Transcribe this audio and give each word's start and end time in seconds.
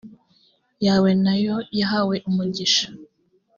yawe 0.85 1.09
na 1.23 1.33
yo 1.43 1.55
yahawe 1.79 2.15
umugisha 2.29 2.87